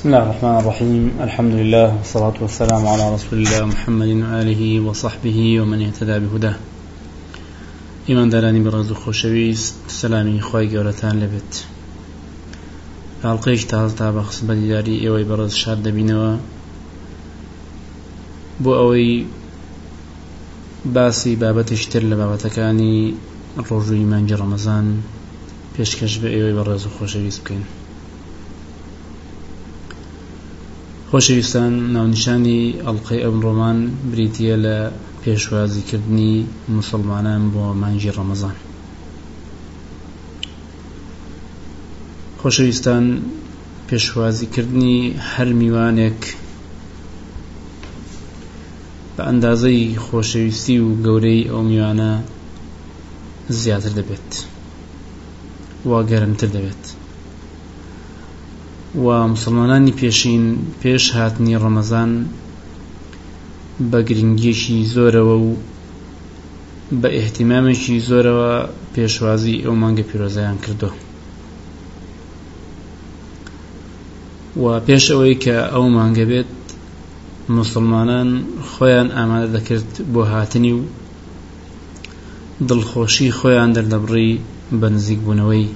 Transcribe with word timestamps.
بسم 0.00 0.08
الله 0.08 0.22
الرحمن 0.22 0.56
الرحيم. 0.60 1.10
الحمد 1.20 1.54
لله 1.60 1.96
والصلاة 1.96 2.36
والسلام 2.40 2.86
على 2.88 3.14
رسول 3.14 3.38
الله 3.38 3.64
محمد 3.64 4.08
وآله 4.08 4.80
وصحبه 4.80 5.60
ومن 5.60 5.82
اهتدى 5.82 6.18
بهداه. 6.18 6.56
إيمان 8.08 8.30
داراني 8.30 8.60
برز 8.60 8.92
خوشويست 8.92 9.74
سلامي 9.88 10.40
خواهي 10.40 10.76
قولتان 10.76 11.20
لبت 11.20 11.64
حلقەیەش 13.22 13.64
تازتا 13.64 14.12
بە 14.12 14.22
خسبەتی 14.28 14.68
داری 14.72 15.00
ئێوەی 15.04 15.28
بەڕز 15.30 15.52
شار 15.54 15.78
دەبینەوە. 15.86 16.32
بۆ 18.62 18.72
ئەوەی 18.80 19.24
باسی 20.94 21.36
بابەتشتر 21.36 22.02
لە 22.10 22.16
بابەتەکانی 22.20 23.14
ڕۆژووی 23.68 24.08
مانجی 24.12 24.36
ڕەمەزان 24.40 24.86
پێشکەش 25.74 26.14
بە 26.22 26.28
ئێوەی 26.34 26.56
بەڕێز 26.58 26.82
و 26.86 26.90
خۆشەویست 26.96 27.40
بکەین. 27.42 27.79
خۆشەویستان 31.12 31.72
ناونیشانی 31.94 32.60
ئەڵلقەی 32.84 33.22
ئەم 33.24 33.36
ڕۆمان 33.44 33.78
بریتە 34.10 34.54
لە 34.64 34.76
پێشوازیکردنی 35.22 36.34
مسلمانان 36.76 37.42
بۆ 37.52 37.64
مانجی 37.80 38.14
ڕەمەزان. 38.16 38.56
خۆشەویستان 42.40 43.04
پێشوازیکردنی 43.88 44.98
هەر 45.32 45.48
میوانێک 45.60 46.20
بە 49.14 49.22
ئەندازەی 49.28 49.82
خۆشەویستی 50.04 50.76
و 50.84 50.88
گەورەی 51.04 51.48
ئەو 51.50 51.62
میوانە 51.70 52.12
زیاتر 53.60 53.92
دەبێت 53.98 54.30
وا 55.88 55.98
گەرمتر 56.10 56.50
دەبێت. 56.56 56.84
و 58.94 59.28
مسلمانانی 59.28 59.92
پێشین 60.00 60.44
پێش 60.82 61.04
هاتنی 61.16 61.58
ڕەمەزان 61.62 62.10
بە 63.90 63.98
گرنگیەکی 64.08 64.78
زۆرەوە 64.94 65.36
و 65.46 65.50
بە 67.00 67.08
ئاحتیمامێکی 67.16 67.96
زۆرەوە 68.08 68.52
پێشوازی 68.94 69.62
ئەو 69.64 69.74
مانگە 69.82 70.04
پیرۆزەیان 70.08 70.58
کردو. 70.64 70.90
و 74.62 74.64
پێش 74.86 75.04
ئەوەی 75.12 75.36
کە 75.44 75.56
ئەو 75.72 75.84
مانگە 75.96 76.24
بێت 76.30 76.50
مسلمانان 77.58 78.28
خۆیان 78.70 79.08
ئامادە 79.16 79.48
دەکرد 79.56 79.90
بۆ 80.12 80.22
هاتنی 80.32 80.72
و 80.78 80.80
دڵخۆشی 82.68 83.28
خۆیان 83.38 83.70
دەردەبڕی 83.76 84.32
بە 84.80 84.88
نزیک 84.94 85.20
بوونەوەی. 85.26 85.66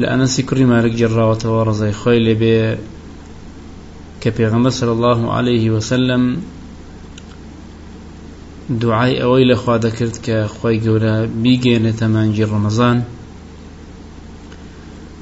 لە 0.00 0.06
کوڕی 0.48 0.66
مارک 0.72 0.92
جێڕاوەتەوە 1.00 1.60
ڕزای 1.68 1.94
خۆی 2.00 2.20
لێبێ 2.26 2.58
کە 4.20 4.30
پێغەمبەر 4.36 4.72
صلی 4.78 4.94
الله 4.98 5.20
عليه 5.36 5.66
وسلم 5.74 6.22
دوعای 8.80 9.18
ئەوەی 9.22 9.48
لەخوا 9.50 9.76
دەکرد 9.86 10.16
کە 10.26 10.38
خۆی 10.56 10.80
گەورە 10.84 11.14
بیگەێنێتە 11.42 12.06
مانجی 12.14 12.46
ڕەمەزان 12.50 12.98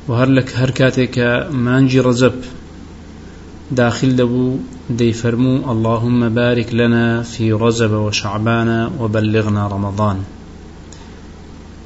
و 0.09 0.11
هەر 0.19 0.29
لە 0.37 0.43
هەر 0.61 0.71
کاتێکە 0.79 1.31
مانجی 1.65 2.01
ڕەجەب 2.07 2.37
داخل 3.81 4.11
دەبوو 4.21 4.59
دەیفەرموو 5.01 5.65
اللهم 5.73 6.21
بارك 6.41 6.69
لنا 6.81 7.07
في 7.23 7.45
رجب 7.63 7.93
وشعبان 8.07 8.69
وبلغنا 9.01 9.65
رمضان. 9.75 10.19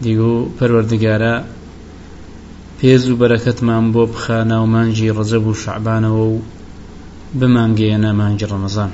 دیگو 0.05 0.33
پەروەردگارە 0.59 1.35
پێز 2.79 3.03
و 3.09 3.19
بەرەکەتمان 3.21 3.85
بۆ 3.95 4.03
بخانە 4.13 4.57
و 4.63 4.67
مانجی 4.75 5.15
ڕەجەب 5.17 5.45
و 5.47 5.59
شعبانەوە 5.63 6.25
و 6.33 6.37
بمانگەیەنە 7.39 8.11
مانجی 8.21 8.47
ڕەمەزان. 8.53 8.93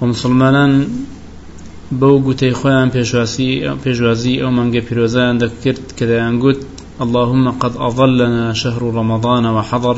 و 0.00 0.06
مسلمانان 0.12 0.72
بەو 2.00 2.16
گوتەی 2.26 2.54
خۆیان 2.58 2.88
پێشوازی 3.84 4.40
ئەو 4.42 4.50
مانگە 4.56 4.80
پیرۆزان 4.86 5.34
دەکرد 5.42 5.84
کە 5.96 6.04
دەیانگوت 6.10 6.60
اللهم 7.04 7.46
قد 7.62 7.74
أضلنا 7.88 8.52
شهر 8.62 8.82
رمضان 8.98 9.44
وحضر 9.56 9.96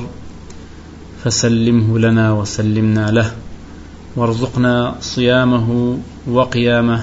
فسلمه 1.20 1.98
لنا 2.04 2.26
وسلمنا 2.38 3.06
له 3.16 3.26
وارزقنا 4.16 4.74
صيامه 5.00 5.68
وقيامه 6.36 6.98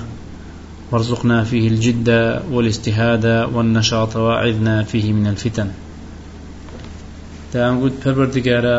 وارزقنا 0.92 1.44
فيه 1.44 1.68
الجد 1.68 2.10
والاجتهاد 2.52 3.26
والنشاط 3.54 4.16
وأعذنا 4.16 4.84
فيه 4.84 5.14
من 5.14 5.28
الفتن. 5.28 5.70
دەیانگوت 7.54 7.96
پەروەردگارە 8.04 8.78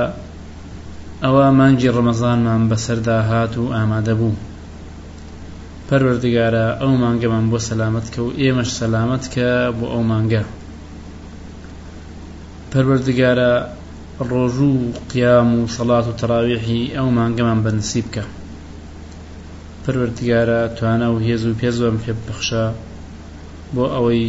ئەوە 1.25 1.47
مانجی 1.59 1.91
ڕەمەزانمان 1.97 2.63
بەسەردا 2.71 3.19
هات 3.29 3.55
و 3.59 3.73
ئامادە 3.75 4.15
بوو. 4.21 4.41
پەروەردگارە 5.89 6.67
ئەو 6.81 6.93
مانگەمان 7.03 7.45
بۆ 7.51 7.59
سەلامت 7.69 8.07
کە 8.13 8.21
و 8.27 8.35
ئێمەش 8.41 8.71
سەلامت 8.81 9.25
کە 9.35 9.49
بۆ 9.79 9.87
ئەو 9.93 10.03
مانگە. 10.11 10.43
پەروەردگارە 12.71 13.53
ڕۆژوو 14.31 14.95
قیام 15.13 15.49
و 15.59 15.69
سەڵات 15.77 16.07
و 16.09 16.17
تەراویحی 16.21 16.93
ئەو 16.97 17.09
مانگەمان 17.19 17.59
بەنسی 17.65 18.03
بکە 18.07 18.25
پەروەردگارە 19.87 20.61
توانە 20.77 21.09
و 21.11 21.19
هێز 21.27 21.43
و 21.47 21.59
پێزۆم 21.61 21.97
پێ 22.05 22.13
بخشە 22.27 22.65
بۆ 23.75 23.85
ئەوەی 23.95 24.27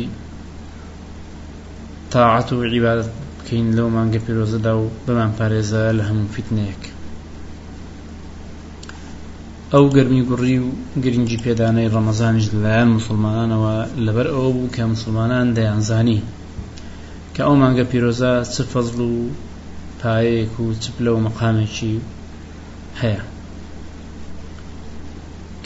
تاعەت 2.14 2.50
و 2.54 2.64
عیبادت 2.74 3.10
بکەین 3.38 3.68
لەو 3.78 3.88
مانگە 3.96 4.20
پیرۆزەدا 4.26 4.74
و 4.78 4.86
بمان 5.06 5.32
پارێزە 5.38 5.84
لە 5.98 6.04
هەموو 6.10 6.34
فیتنەیەک. 6.36 6.84
ئەو 9.74 9.86
گەرمی 9.96 10.24
گوڕی 10.30 10.58
و 10.66 10.68
گرنگی 11.04 11.42
پێدانەی 11.46 11.92
ڕەمەزانیش 11.94 12.48
لەلایەن 12.54 12.90
مسلمانانەوە 12.98 13.76
لەبەر 14.06 14.28
ئەوە 14.34 14.50
بوو 14.56 14.74
کە 14.76 14.84
مسلمانان 14.94 15.48
دەیانزانی 15.58 16.22
کە 17.34 17.42
ئەو 17.46 17.56
مانگە 17.62 17.86
پیرۆزە 17.92 18.34
چ 18.54 18.56
فەزل 18.72 19.00
و 19.10 19.14
پایەیەک 20.02 20.54
و 20.64 20.66
چ 20.82 20.86
پلە 20.96 21.12
و 21.14 21.24
مەقامێکی 21.28 21.96
هەیە. 23.02 23.22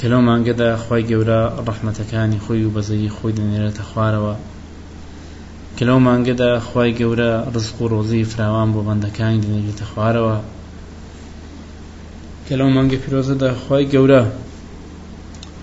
کە 0.02 0.10
لەو 0.14 0.22
مانگەدا 0.30 0.70
خی 0.84 1.04
گەورە 1.12 1.42
ڕەحمەتەکانی 1.68 2.42
خۆی 2.46 2.64
و 2.66 2.74
بەزەی 2.76 3.14
خۆی 3.16 3.36
دەنێرێتە 3.38 3.84
خوارەوە. 3.90 4.36
کە 5.76 5.84
لەو 5.90 6.00
مانگەدا 6.08 6.52
خی 6.68 6.90
گەورە 7.00 7.32
ڕزق 7.54 7.78
و 7.82 7.90
ڕۆزی 7.94 8.30
فراوان 8.32 8.70
بۆ 8.74 8.82
بەندەکانی 8.88 9.42
دەنێرێتە 9.44 9.86
خوارەوە. 9.92 10.38
کە 12.46 12.54
لەو 12.60 12.70
مانگە 12.76 12.98
پیرۆزەدا 13.04 13.50
خی 13.64 13.84
گەورە 13.94 14.22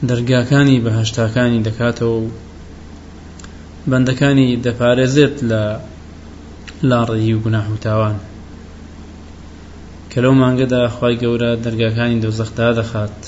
دەرگاکانی 0.08 0.82
بەهشتاکانی 0.84 1.64
دەکاتەوە 1.66 2.16
و 2.22 2.30
بەندەکانی 3.90 4.48
دەپارێزێت 4.64 5.36
لە 5.50 5.62
لاڕێی 6.90 7.34
و 7.34 7.42
گوناح 7.44 7.66
و 7.72 7.76
تاوان. 7.84 8.16
کە 10.10 10.18
لەو 10.24 10.34
مانگەدا 10.42 10.82
خی 10.96 11.14
گەورە 11.22 11.50
دەرگاکانی 11.64 12.20
دەوزەختا 12.22 12.68
دەخات. 12.80 13.18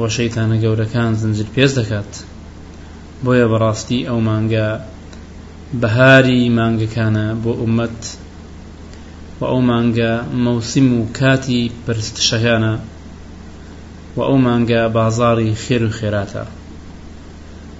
وە 0.00 0.08
شەیتانە 0.16 0.56
گەورەکان 0.64 1.12
زنجر 1.20 1.48
پێز 1.54 1.72
دەکات. 1.78 2.12
بۆیە 3.24 3.46
بەڕاستی 3.52 4.06
ئەو 4.08 4.18
مانگە 4.28 4.68
بەهاری 5.80 6.42
مانگەکانە 6.58 7.26
بۆ 7.42 7.52
ئومەت 7.60 8.00
و 9.38 9.42
ئەو 9.50 9.60
مانگە 9.70 10.12
مەوسیم 10.44 10.88
و 10.98 11.02
کاتی 11.18 11.62
پرستشەکانە 11.84 12.74
و 14.16 14.18
ئەو 14.28 14.36
مانگە 14.46 14.80
بازاری 14.96 15.58
خێر 15.62 15.82
و 15.86 15.94
خێراتە. 15.98 16.44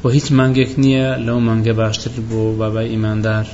و 0.02 0.08
هیچ 0.16 0.26
مانگێک 0.38 0.72
نییە 0.82 1.08
لەو 1.26 1.38
مانگە 1.48 1.72
باشتر 1.82 2.14
بۆ 2.30 2.42
بابای 2.60 2.88
ئیماندار 2.92 3.46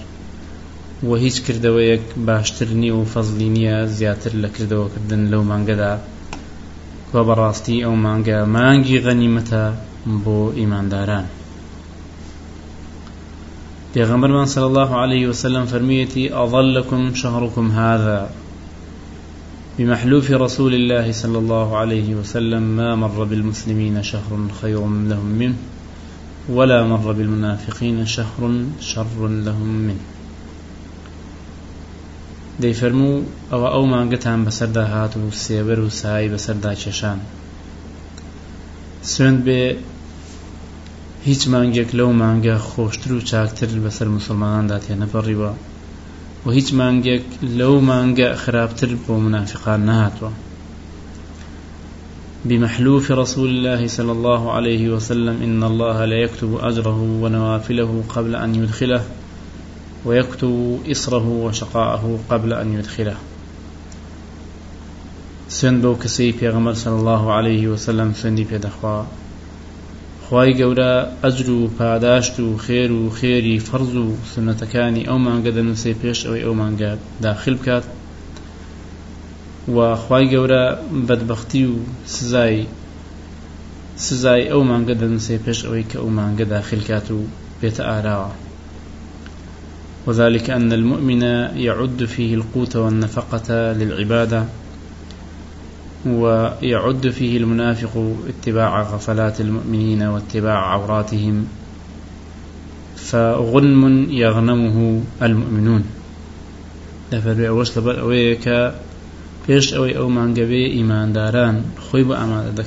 و 1.09 1.11
هیچ 1.25 1.37
کردەوەیەک 1.47 2.05
باشتر 2.29 2.69
نییە 2.81 2.95
و 2.99 3.09
فەزلی 3.13 3.51
نییە 3.57 3.79
زیاتر 3.99 4.33
لە 4.43 4.49
کردەوەکردن 4.55 5.23
لەو 5.33 5.43
مانگەدا. 5.51 5.93
و 7.15 7.17
بەڕاستی 7.29 7.83
ئەو 7.85 7.95
مانگە 8.07 8.39
مانگی 8.57 9.03
غەنیمەتە 9.05 9.65
بۆ 10.25 10.39
ئیمانداران. 10.59 11.27
پێغەمبەرمان 13.95 14.47
صلى 14.55 14.67
الله 14.71 14.91
عليه 15.03 15.29
وسلم 15.31 15.65
فرميتي 15.73 16.25
أظلكم 16.43 17.15
شهركم 17.15 17.71
هذا. 17.71 18.21
بمحلوف 19.79 20.31
رسول 20.31 20.73
الله 20.75 21.13
صلى 21.13 21.39
الله 21.39 21.77
عليه 21.77 22.15
وسلم 22.15 22.63
ما 22.63 22.95
مر 22.95 23.25
بالمسلمين 23.25 24.03
شهر 24.03 24.33
خير 24.61 24.81
لهم 25.11 25.31
منه 25.41 25.55
ولا 26.49 26.85
مر 26.87 27.13
بالمنافقين 27.13 28.07
شهر 28.07 28.41
شر 28.81 29.29
لهم 29.29 29.69
منه. 29.89 30.20
دەیفەرموو 32.63 33.27
ئەوە 33.51 33.69
ئەو 33.75 33.85
مانگەتان 33.93 34.41
بەسەردا 34.47 34.85
هات 34.93 35.13
و 35.17 35.25
سێبەر 35.45 35.79
و 35.83 35.89
سای 36.01 36.31
بەسەردا 36.33 36.73
کێشان 36.83 37.19
سوێن 39.11 39.37
بێ 39.47 39.63
هیچ 41.29 41.43
مانگێک 41.53 41.91
لەو 41.99 42.11
مانگە 42.23 42.57
خۆشتر 42.69 43.11
و 43.13 43.21
چاکتر 43.31 43.69
بەسەر 43.85 44.09
مسلماناندا 44.17 44.77
تێنەپەڕیوە 44.85 45.53
و 46.45 46.51
هیچ 46.57 46.69
مانگێک 46.81 47.25
لەو 47.59 47.75
مانگە 47.89 48.29
خراپتر 48.43 48.91
بۆ 49.05 49.15
منافقان 49.27 49.81
نهاتوە. 49.89 50.31
بمحلوف 52.49 53.11
رسول 53.23 53.49
الله 53.55 53.81
صلى 53.97 54.13
الله 54.17 54.43
عليه 54.57 54.85
وسلم 54.95 55.37
إن 55.47 55.63
الله 55.71 56.05
لا 56.05 56.19
يكتب 56.25 56.51
أجره 56.69 56.99
ونوافله 57.23 57.91
قبل 58.15 58.33
أن 58.45 58.55
يدخله. 58.55 59.03
ويكتب 60.05 60.79
إصره 60.91 61.27
وشقاءه 61.29 62.19
قبل 62.31 62.53
أن 62.53 62.75
يدخله. 62.75 63.17
سوێند 65.49 65.83
بەو 65.83 65.95
کەسەی 65.95 66.33
پێغەمبەر 66.33 66.75
صلى 66.75 66.97
الله 67.01 67.33
عليه 67.33 67.69
وسلم 67.69 68.13
سوێندی 68.13 68.45
پێدەخوا 68.45 69.05
خی 70.31 70.55
گەورە 70.59 70.93
ئەجر 71.25 71.51
و 71.51 71.69
پاداشت 71.79 72.41
و 72.41 72.59
خێر 72.59 72.91
و 72.91 73.11
خێری 73.11 73.61
فەرز 73.61 73.95
و 73.97 74.17
سنەتەکانی 74.35 75.07
ئەو 75.09 75.19
مانگە 75.27 75.51
دەنووسێ 75.57 75.93
پێش 76.03 76.19
ئەوەی 76.27 76.45
ئەو 76.47 76.55
مانگە 76.61 76.91
داخل 77.23 77.55
بکات. 77.55 77.85
و 79.75 79.97
خی 80.05 80.27
گەورە 80.33 80.65
بەدبختی 81.09 81.65
و 81.65 81.75
سزای 82.07 82.67
سزای 83.97 84.49
ئەو 84.51 84.63
مانگە 84.71 84.95
دەنووسێ 85.01 85.37
پێش 85.45 85.59
ئەوەی 85.67 85.85
داخل 86.55 86.81
کات 86.89 87.11
و 87.11 87.19
بێتە 87.61 87.83
وذلك 90.07 90.51
أن 90.51 90.73
المؤمن 90.73 91.23
يعد 91.57 92.05
فيه 92.05 92.35
القوت 92.35 92.77
والنفقة 92.77 93.73
للعبادة 93.73 94.45
ويعد 96.07 97.09
فيه 97.09 97.37
المنافق 97.37 98.17
اتباع 98.29 98.83
غفلات 98.83 99.41
المؤمنين 99.41 100.03
واتباع 100.03 100.73
عوراتهم 100.73 101.47
فغنم 102.97 104.07
يغنمه 104.11 105.03
المؤمنون. 105.23 105.85
دەفەرێ 107.13 107.45
ئەوەش 107.51 107.71
لەبەر 107.77 107.97
ئەوەیە 108.03 108.37
کە 108.45 108.59
پێش 109.45 109.67
ئەوەی 109.75 109.97
ئەو 109.99 110.09
مانگەوێ 110.17 110.65
ئیمانداران 110.77 111.57
خۆی 111.87 112.05
بە 112.09 112.15
ئامادە 112.21 112.65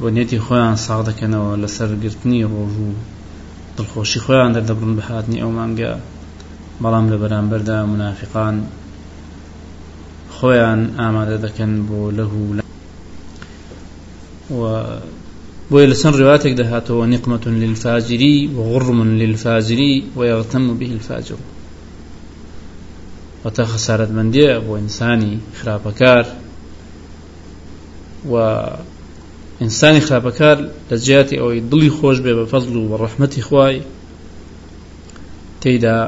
بۆ 0.00 0.08
نێتی 0.16 0.38
خۆیان 0.46 0.76
ساغ 0.84 1.00
دەکەنەوە 1.08 1.50
لەسەر 1.62 1.90
دڵخۆشی 3.76 4.20
خۆیان 4.24 4.50
دەردەبرن 4.56 4.92
بە 4.98 5.02
هاتنی 5.08 5.42
ئەو 5.42 5.50
مانگە. 5.58 5.92
بەڵام 6.82 7.06
لە 7.12 7.16
بەرامبەردا 7.22 7.78
منافقان 7.92 8.56
خۆیان 10.36 10.80
ئامادە 11.00 11.36
دەکەن 11.46 11.72
بۆ 11.88 12.00
لەه 12.18 12.32
بۆیە 15.70 15.88
لەسەر 15.92 16.12
ڕێواتێک 16.20 16.54
دەهاتەوە 16.60 17.04
نقمة 17.14 17.44
للفاجری 17.62 18.36
وغرم 18.56 18.98
للفاجری 19.20 19.94
ويغتم 20.16 20.64
به 20.78 20.86
الفاجر. 20.96 21.40
وتا 23.44 23.64
خسارەتمەندیە 23.72 24.52
بۆ 24.66 24.72
ئینسانی 24.80 25.34
خراپەکار 25.58 26.24
و 28.32 28.34
ئینسانی 29.62 30.00
خراپەکار 30.06 30.56
لە 30.90 30.96
جیاتی 31.04 31.36
ئەوەی 31.40 31.60
دڵی 31.70 31.90
خۆش 31.96 32.18
بێ 32.24 32.32
بە 32.38 32.44
فەزل 32.52 32.74
و 32.76 32.88
بە 32.90 32.96
ڕەحمەتی 33.02 33.42
خوای 33.48 33.76
تێیدا 35.60 35.98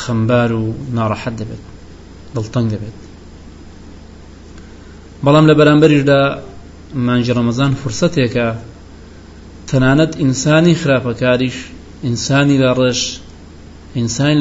خەمبار 0.00 0.50
و 0.60 0.64
ناڕەحەت 0.96 1.34
دەبێت 1.40 1.62
دڵتەنگ 2.34 2.68
دەبێت. 2.74 2.96
بەڵام 5.24 5.44
لە 5.50 5.54
بەرامبەریشدا 5.58 6.20
مانجی 7.06 7.32
ڕەمەزان 7.36 7.72
فرسەتێکە 7.80 8.48
تەنانەت 9.68 10.12
ئینسانی 10.22 10.74
خراپەکاریش 10.80 11.56
ئینسانی 12.06 12.56
لە 12.62 12.70
ڕێژ 12.78 13.00
ئینسانی 13.98 14.36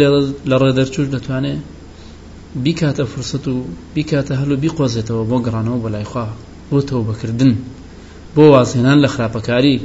لە 0.50 0.56
ڕێدەرچوش 0.62 1.08
دەتوانێت 1.16 1.62
بیکاتە 2.64 3.04
فرسەت 3.14 3.46
و 3.48 3.56
بیکاتە 3.96 4.34
هەلو 4.42 4.56
بیقۆزێتەوە 4.64 5.24
بۆ 5.30 5.38
گەڕانەوە 5.46 5.80
بە 5.84 5.90
لایخوا 5.96 6.28
بۆ 6.74 6.82
تەوبەکردن. 6.90 7.54
بۆ 8.36 8.44
وازهێنان 8.54 8.98
لە 9.04 9.10
خراپەکاری 9.14 9.76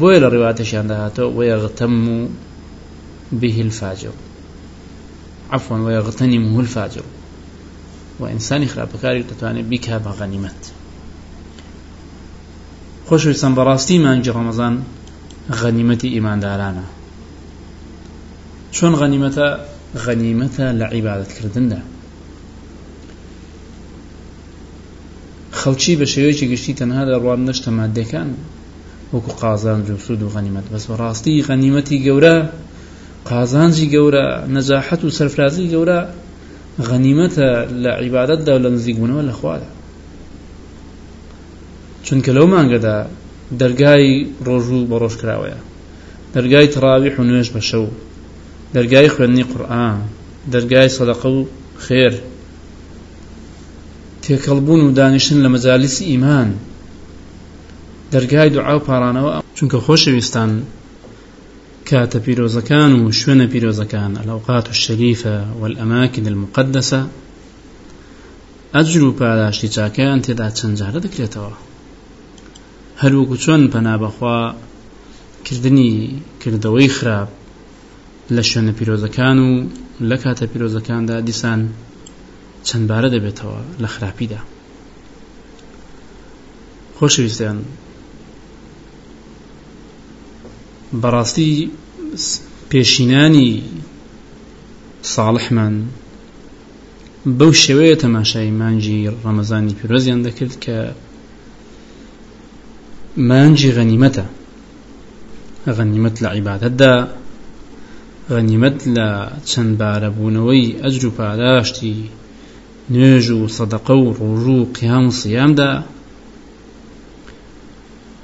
بۆیە 0.00 0.18
لە 0.22 0.28
ڕێواتەشیان 0.32 0.86
داهاتەوە 0.90 1.34
وەیەغتەم 1.38 1.94
و 2.14 2.18
به 3.40 3.56
الفاجر. 3.66 4.14
عفوا 5.56 5.76
ويغتنمه 5.86 6.58
الفاجر. 6.58 7.06
و 8.20 8.22
ئینسانی 8.32 8.68
خراپەکاری 8.72 9.26
دەتوانێت 9.30 9.66
بیکا 9.72 9.96
بە 10.04 10.12
غەنیمەت. 10.18 10.62
خۆشویستان 13.08 13.52
بەڕاستی 13.58 13.98
مانجی 14.04 14.32
ڕەمەزان 14.36 14.74
غەنیمەتی 15.60 16.08
ئیماندارانە. 16.14 16.86
چۆن 18.76 18.92
غەنیمەتە؟ 19.00 19.46
غەنیمەتە 20.04 20.66
لە 20.78 20.86
عیبادەتکردندا 20.94 21.80
خەڵکی 25.66 25.94
بە 26.00 26.06
شێوەیەکی 26.12 26.46
گشتی 26.52 26.74
تەنها 26.80 27.02
دەڕوان 27.10 27.40
نەشتە 27.48 27.70
مادەکان 27.78 28.28
وەکو 29.12 29.32
قازان 29.42 29.80
جوسود 29.86 30.20
و 30.22 30.28
غەنیمەت. 30.34 30.66
بەس 30.72 30.84
بەڕاستی 30.90 31.44
غەنیمەتی 31.48 31.98
گەورە 32.06 32.36
قازانجی 33.30 33.86
گەورە 33.94 34.26
نەجاحەت 34.54 35.00
و 35.04 35.10
سەرفرازی 35.18 35.66
گەورە 35.72 36.00
غەنیمەتە 36.88 37.48
لە 37.82 37.92
عیبادەتدا 38.02 38.52
و 38.56 38.62
لە 38.64 38.70
نزیکبوونەوە 38.76 39.22
لە 39.28 39.34
خوادا 39.38 39.70
چونکە 42.06 42.30
لەو 42.36 42.46
مانگەدا 42.54 42.96
دەرگای 43.60 44.08
ڕۆژوو 44.46 44.88
بە 44.90 44.96
ڕۆژکراوەیە 45.02 45.60
دەرگای 46.34 46.66
تەراویح 46.74 47.14
و 47.18 47.26
نوێش 47.28 47.48
بە 47.54 47.60
شەو. 47.68 47.86
دەرگای 48.74 49.08
خوێندنی 49.14 49.44
قورئان 49.50 49.98
دەرگای 50.52 50.88
سەدەقە 50.96 51.28
و 51.36 51.40
خێر. 51.84 52.14
تێکەڵبوون 54.26 54.80
و 54.82 54.94
دانیشتن 54.98 55.38
لە 55.44 55.48
مەجالیسی 55.54 56.04
ئیمان. 56.10 56.48
دەرگای 58.12 58.48
دوعا 58.54 58.74
و 58.76 58.84
پارانەوە 58.88 59.34
چونکە 59.56 59.78
خۆشەویستان 59.86 60.50
كات 61.88 62.16
بيروزكان 62.16 62.92
وشون 63.06 63.46
بيروزكان 63.46 64.16
الأوقات 64.22 64.66
الشريفة 64.68 65.36
والأماكن 65.60 66.26
المقدسة. 66.26 67.00
أجر 68.74 69.10
پاداشتی 69.10 69.68
چاکەیان 69.76 70.20
تێدا 70.24 70.48
چەند 70.58 70.74
جارە 70.80 71.00
دەکرێتەوە. 71.06 71.52
هەروەکو 73.02 73.36
چۆن 73.44 73.62
پەنا 73.72 73.94
بەخوا 74.02 74.38
کردنی 75.46 75.92
کردەوەی 76.42 76.88
خراپ 76.96 77.28
لە 78.34 78.42
شوێنە 78.48 78.72
پیرۆزەکان 78.78 79.38
و 79.46 79.50
لە 80.08 80.16
کاتە 80.22 80.44
پیرۆزەکاندا 80.52 81.16
دیسان 81.28 81.60
چەندبارە 82.68 83.08
دەبێتەوە 83.14 83.60
لە 83.82 83.88
خراپیدا. 83.94 84.40
خۆشەویستیان. 86.96 87.58
بەڕاستی 91.02 91.52
پێشینانی 92.70 93.52
ساڵحمان 95.14 95.74
بەو 97.38 97.52
شێوەیە 97.62 97.96
تەماشای 98.02 98.50
مانجی 98.60 99.10
ڕەمەزانی 99.24 99.76
پیرۆزیان 99.78 100.20
دەکرد 100.26 100.54
کە 100.64 100.78
مانجی 103.28 103.70
غەنیمەتە. 103.76 104.26
غەنیمەت 105.76 106.16
لە 106.22 106.28
عیبادەتدا 106.34 106.94
غەنیمەت 108.34 108.78
لە 108.96 109.08
چەند 109.50 109.72
بارەبوونەوەی 109.80 110.74
ئەجر 110.82 111.04
و 111.06 111.10
پاداشتی 111.18 111.96
نوێژ 112.92 113.26
و 113.38 113.48
سەدەقە 113.56 113.94
و 113.98 114.14
ڕۆژوو 114.18 114.62
و 114.62 114.70
قیام 114.76 115.04
و 115.08 115.16
سیامدا 115.22 115.70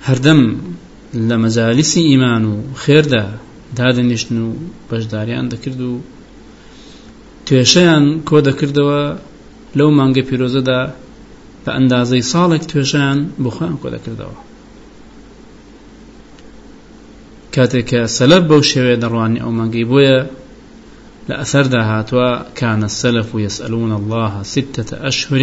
هەردەم 0.07 0.42
لە 1.28 1.37
مەجالیسی 1.42 2.02
ئیمان 2.11 2.45
و 2.52 2.54
خێردا 2.83 3.25
دادەنیشتن 3.78 4.37
و 4.47 4.49
بەشداریان 4.88 5.47
دەکرد 5.52 5.81
و 5.90 5.92
توێشەیان 7.47 8.04
کۆ 8.28 8.38
دەکردەوە 8.49 9.02
لەو 9.78 9.90
مانگە 9.99 10.23
پیرۆزەدا 10.28 10.81
بە 11.64 11.71
ئەندازەی 11.76 12.28
ساڵێک 12.33 12.64
توێشیان 12.71 13.19
بۆ 13.42 13.50
خۆیان 13.54 13.76
کۆ 13.83 13.88
دەکردەوە. 13.95 14.37
کاتێک 17.54 17.87
کە 17.90 18.00
سەلەف 18.16 18.42
بەو 18.50 18.62
شێوەیە 18.71 19.00
دەڕوانی 19.02 19.42
ئەو 19.42 19.52
مانگەی 19.59 19.88
بۆیە 19.90 20.19
لە 21.33 21.39
ئەثەردا 21.41 21.83
هاتووە 21.91 22.31
كان 22.61 22.83
السلف 22.91 23.35
يسألون 23.35 23.93
الله 24.01 24.43
ستة 24.43 24.91
أشهر 25.11 25.43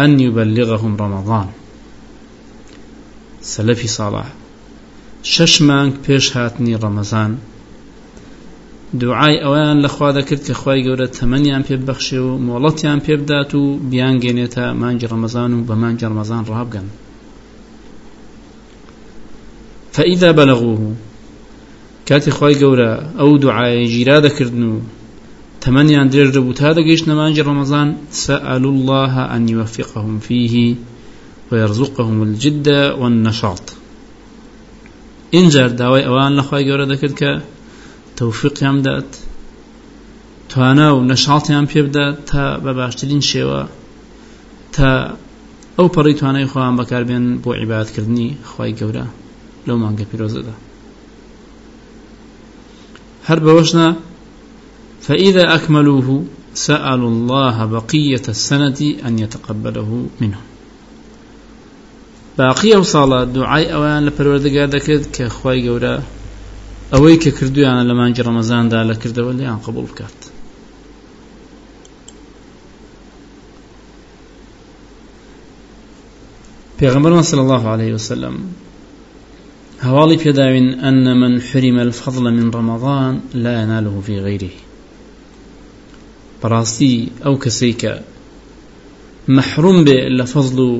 أن 0.00 0.20
يبلغهم 0.20 0.96
رمضان. 0.96 1.48
سەلەفی 3.52 3.88
ساڵح 3.96 4.28
شەش 5.32 5.54
مانگ 5.68 5.92
پێش 6.04 6.26
هاتنی 6.36 6.78
ڕەمەزان 6.82 7.32
دوعای 9.00 9.36
ئەویان 9.44 9.78
لەخوا 9.84 10.10
دەکرد 10.18 10.42
کە 10.46 10.54
خی 10.60 10.80
گەورە 10.86 11.06
تەمەنیان 11.18 11.62
پێ 11.68 11.76
بەخشێ 11.86 12.20
و 12.26 12.30
مۆڵەتیان 12.46 13.00
پێ 13.06 13.14
بدات 13.20 13.52
و 13.54 13.62
بیان 13.90 14.16
گێنێتە 14.22 14.66
مانگی 14.80 15.08
ڕەمەزان 15.12 15.50
و 15.54 15.64
بە 15.68 15.74
مانگی 15.82 16.06
فإذا 19.96 20.30
بلغوه 22.06 22.18
كاتي 22.18 22.30
خواي 22.30 22.54
قورا 22.54 23.12
أو 23.18 23.36
دعاء 23.36 23.84
جيرادة 23.84 24.28
كردنو 24.28 24.80
تمنيان 25.60 26.08
درير 26.08 26.30
دەبوو 26.30 26.52
تا 26.52 26.74
دەگەیشت 26.74 27.08
نەمانجی 27.08 27.42
ڕەمەزان 27.42 27.88
سألوا 28.10 28.72
الله 28.72 29.36
أن 29.36 29.48
يوفقهم 29.48 30.18
فيه 30.18 30.76
ويرزقهم 31.52 32.22
الجد 32.22 32.68
والنشاط. 33.00 33.72
اینجار 35.30 35.68
داوای 35.68 36.02
ئەوان 36.02 36.32
لە 36.38 36.42
خی 36.48 36.64
گەورە 36.68 36.86
دەکرد 36.92 37.14
کە 37.20 37.40
تەوفیقیان 38.16 38.76
بدات 38.80 39.10
توانە 40.50 40.88
و 40.94 41.06
نەشاڵتیان 41.10 41.66
پێ 41.70 41.80
بدات 41.86 42.26
تا 42.26 42.60
بە 42.64 42.72
باشترین 42.80 43.20
شێوە 43.20 43.62
تا 44.72 44.90
ئەو 45.78 45.88
پەڕی 45.94 46.14
توانای 46.20 46.46
خۆیان 46.52 46.74
بەکاربێن 46.80 47.24
بۆ 47.42 47.50
عیباتکردنی 47.60 48.28
خی 48.50 48.72
گەورە 48.78 49.06
لەو 49.66 49.76
مانگە 49.82 50.04
پیرۆزەدا. 50.10 50.65
هەر 53.28 53.38
بەوەشنا 53.46 53.86
فإذا 55.06 55.54
أكملوه 55.54 56.24
سألوا 56.54 57.10
الله 57.14 57.64
بقية 57.64 58.26
السنة 58.28 58.80
أن 59.06 59.18
يتقبله 59.18 59.90
منهم 60.20 60.46
ئەو 62.38 62.84
ساڵە 62.92 63.18
دوعای 63.34 63.64
ئەویان 63.72 64.02
لە 64.08 64.12
پەروەردەگار 64.16 64.68
دەکرێت 64.76 65.04
کە 65.16 65.24
خی 65.36 65.58
گەورە 65.66 65.94
ئەوەی 66.92 67.16
کە 67.22 67.30
کردویانە 67.38 67.82
لە 67.90 67.94
مانجی 67.98 68.22
ڕەمەزاندا 68.26 68.80
لە 68.90 68.94
کردەوە 69.02 69.32
لیان 69.38 69.58
قبول 69.66 69.84
بکات 69.90 70.18
پێغمبەر 76.78 77.22
صلى 77.30 77.42
الله 77.46 77.64
عليه 77.74 77.94
وسلم 77.94 78.34
هەواڵی 79.84 80.16
پێداوین 80.24 80.68
أن 80.88 81.06
من 81.22 81.40
حرم 81.40 81.78
الفضل 81.78 82.24
من 82.38 82.50
رمضان 82.50 83.20
لا 83.34 83.62
يناله 83.62 84.00
في 84.06 84.20
غيره. 84.20 84.66
بەڕاستی 86.42 86.94
ئەو 87.24 87.34
کەسەی 87.44 87.74
کە 87.80 87.92
مەحروم 89.36 89.78
بێ 89.86 89.98
لە 90.18 90.24
فەزل 90.32 90.58
و 90.68 90.70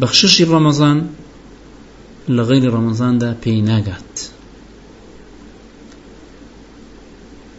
بەخششی 0.00 0.44
ڕەمەزان 0.52 0.98
لە 2.36 2.42
غیری 2.48 2.72
ڕەمەزاندا 2.74 3.30
پێی 3.42 3.60
ناگات 3.70 4.12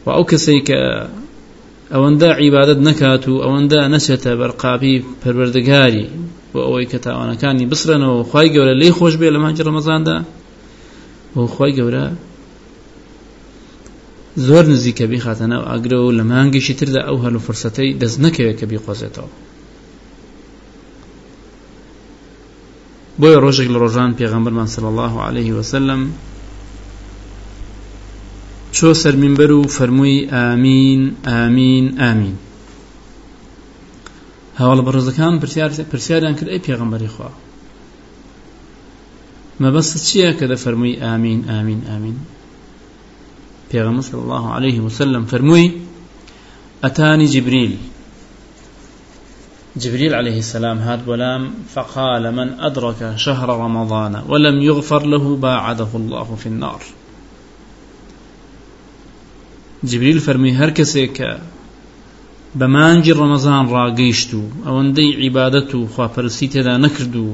و 0.05 0.07
ئەو 0.15 0.23
کەسەی 0.31 0.61
کە 0.67 0.81
ئەوەندە 1.93 2.29
عیبادت 2.41 2.79
نەکات 2.87 3.23
و 3.27 3.33
ئەوەندە 3.43 3.79
نەچێتە 3.93 4.31
بەرقاپی 4.39 5.03
پەروەردەگاری 5.21 6.05
بۆ 6.51 6.59
ئەوەی 6.67 6.87
کە 6.91 6.97
تاوانەکانی 7.05 7.69
بسرێنەوە 7.71 8.23
خی 8.31 8.49
بۆ 11.37 11.45
خی 11.55 11.71
گەورە 11.77 12.05
زۆر 14.45 14.63
نزیکە 14.73 15.05
بیخاتەنە 15.11 15.57
ئاگرە 15.67 15.99
و 16.01 16.15
لە 16.17 16.23
مانگیشی 16.31 16.73
تردا 16.79 17.01
ئەو 17.07 17.17
هەلو 17.25 17.39
فرسەتەی 17.47 17.97
دەست 18.01 18.17
نەکەوێت 18.25 18.57
کە 18.59 18.65
بیقۆزێتەوە 18.71 19.31
بۆیە 23.19 23.39
ڕۆژێک 23.43 23.69
لە 23.73 23.77
ڕۆژان 23.83 24.11
پێغەمبەرمان 24.19 24.69
صلی 24.75 24.89
الله 24.93 25.13
عليه 25.27 25.51
وسلم 25.57 26.01
چۆ 28.75 28.89
سەرمینبەر 29.03 29.51
و 29.51 29.61
فەرمووی 29.75 30.19
ئامین 30.33 31.01
ئامین 31.29 31.85
ئامین. 32.01 32.35
هەواڵە 34.59 34.83
بەڕۆزەکان 34.87 35.33
پرسیاریان 35.91 36.35
کرد 36.37 36.49
ئەی 36.53 36.61
پێغەمبەری 36.67 37.09
خوا 39.57 39.65
مەبەست 39.65 39.97
چییە 40.07 40.31
کە 40.39 40.45
دەفەرمووی 40.53 40.99
ئامین 41.01 41.39
ئامین 41.49 41.81
ئامین 41.89 42.17
پیغمبر 43.71 44.01
صلى 44.01 44.21
الله 44.21 44.45
عليه 44.55 44.81
وسلم 44.81 45.25
فرموي 45.25 45.71
أتاني 46.83 47.25
جبريل. 47.25 47.77
جبريل 49.77 50.13
عليه 50.13 50.37
السلام 50.37 50.77
هاد 50.77 51.05
بلام 51.05 51.53
فقال 51.73 52.35
من 52.35 52.59
أدرك 52.59 53.13
شهر 53.15 53.49
رمضان 53.49 54.21
ولم 54.29 54.61
يغفر 54.61 55.05
له 55.05 55.35
باعده 55.35 55.87
الله 55.95 56.35
في 56.35 56.47
النار. 56.47 56.81
جبريل 59.83 60.19
فرمي 60.19 60.51
هر 60.51 60.69
كسيك 60.69 61.37
بمانجي 62.55 63.11
رمضان 63.11 63.69
راقيشتو 63.69 64.41
ئەوەندەی 64.65 65.15
عیبادەت 65.21 65.75
و 65.75 65.87
خواپەرسی 65.87 66.47
تێدا 66.53 66.77
نەکردو 66.85 67.27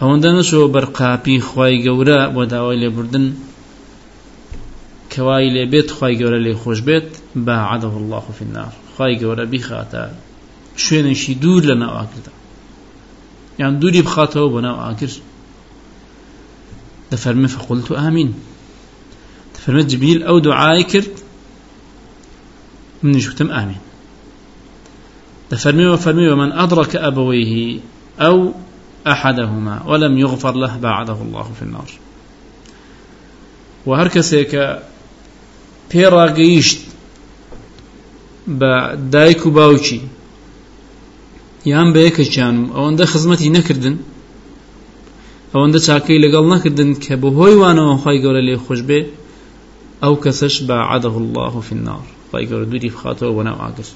ئەوەندە 0.00 0.30
نەچۆ 0.36 0.60
بەرقاپی 0.74 1.38
خی 1.48 1.74
گەورە 1.86 2.20
بۆ 2.34 2.42
داوای 2.52 2.78
لێبوردن 2.82 3.26
کەوای 5.12 5.50
لێ 5.54 5.64
بێت 5.72 5.88
خی 5.96 6.14
گەورە 6.20 6.38
لێ 6.44 6.54
خۆش 6.62 6.78
بێت 6.88 7.08
باعده 7.46 7.88
الله 8.00 8.24
في 8.36 8.44
النار. 8.46 8.72
خی 8.94 9.12
گەورە 9.20 9.44
بیخاتە. 9.52 10.04
شوێنێکی 10.82 11.34
دوور 11.42 11.62
لە 11.70 11.74
ناو 11.82 11.92
ئاکردا 11.98 12.32
یان 13.60 13.74
دووری 13.80 14.02
بخاتەوە 14.08 14.48
بۆ 14.54 14.60
ناو 14.66 14.76
ئاگر. 14.84 15.12
دەفەرمێ 17.12 17.48
فقلت 17.54 17.88
ئامین 18.00 18.30
دەفەرمێت 19.54 19.86
جبیل 19.92 20.18
ئەو 20.26 20.36
دوعای 20.46 20.84
کرد 20.92 21.12
منیش 23.02 23.26
وتم 23.28 23.50
ئامین 23.56 23.82
دەفەرمێ 25.50 25.86
وفەرمێ 25.92 26.26
ومن 26.32 26.50
أدرك 26.64 26.92
أبويه 27.08 27.80
أو 28.26 28.36
أحدهما 29.06 29.82
ولم 29.86 30.18
يغفر 30.18 30.54
له 30.54 30.76
باعده 30.76 31.16
الله 31.22 31.50
في 31.58 31.62
النار. 31.62 31.90
وهر 33.86 34.08
كسيك 34.08 34.78
پێڕاگەیشت 35.90 36.78
بە 38.60 38.72
دایک 39.12 39.46
و 39.46 39.50
باوکی 39.50 40.00
یان 41.72 41.88
بە 41.94 42.00
یەکەچیان 42.08 42.56
و 42.60 42.66
ئەوەندە 42.76 43.04
خزمەتی 43.12 43.50
نەکردن 43.56 43.96
ئەوەندە 45.52 45.80
چاکەی 45.86 46.22
لەگەڵ 46.24 46.44
نەکردن 46.54 46.90
کە 47.04 47.14
بە 47.22 47.28
هۆی 47.36 47.56
وانەوە 47.60 47.94
خی 48.02 48.18
گەورە 48.24 48.42
لێ 48.48 48.56
خۆش 48.64 48.80
بێ 48.88 49.00
الله 51.22 51.54
في 51.68 51.74
النار. 51.78 52.04
خی 52.30 52.44
گەورە 52.50 52.66
دووری 52.70 52.90
بخاتەوە 52.94 53.32
بۆ 53.36 53.42
ناو 53.48 53.56
ئاگر 53.62 53.88